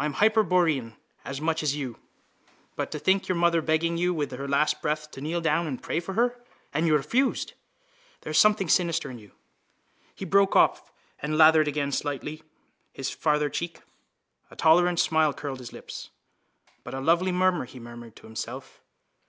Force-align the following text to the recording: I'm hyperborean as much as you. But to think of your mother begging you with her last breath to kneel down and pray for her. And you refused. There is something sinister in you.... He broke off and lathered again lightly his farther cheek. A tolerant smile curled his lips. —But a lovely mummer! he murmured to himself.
I'm 0.00 0.14
hyperborean 0.14 0.96
as 1.24 1.40
much 1.40 1.62
as 1.62 1.76
you. 1.76 2.00
But 2.74 2.90
to 2.90 2.98
think 2.98 3.22
of 3.22 3.28
your 3.28 3.36
mother 3.38 3.62
begging 3.62 3.96
you 3.96 4.12
with 4.12 4.32
her 4.32 4.48
last 4.48 4.82
breath 4.82 5.12
to 5.12 5.20
kneel 5.20 5.40
down 5.40 5.68
and 5.68 5.80
pray 5.80 6.00
for 6.00 6.14
her. 6.14 6.42
And 6.74 6.88
you 6.88 6.96
refused. 6.96 7.52
There 8.22 8.32
is 8.32 8.38
something 8.38 8.68
sinister 8.68 9.12
in 9.12 9.20
you.... 9.20 9.30
He 10.12 10.24
broke 10.24 10.56
off 10.56 10.90
and 11.20 11.38
lathered 11.38 11.68
again 11.68 11.92
lightly 12.02 12.42
his 12.92 13.10
farther 13.10 13.48
cheek. 13.48 13.80
A 14.50 14.56
tolerant 14.56 14.98
smile 14.98 15.32
curled 15.32 15.60
his 15.60 15.72
lips. 15.72 16.10
—But 16.82 16.94
a 16.94 17.00
lovely 17.00 17.30
mummer! 17.30 17.64
he 17.64 17.78
murmured 17.78 18.16
to 18.16 18.26
himself. 18.26 18.80